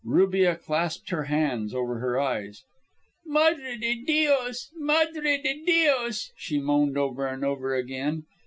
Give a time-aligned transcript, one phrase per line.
[0.03, 2.63] Rubia clasped her hands over her eyes.
[3.23, 8.23] "Madre de Dios, Madre de Dios," she moaned over and over again.